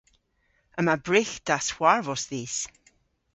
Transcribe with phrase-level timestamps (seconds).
[0.79, 2.57] Yma brygh dashwarvos dhis.